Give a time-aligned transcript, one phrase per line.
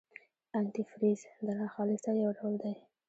[0.57, 2.73] انتي فریز د ناخالصۍ یو ډول دی.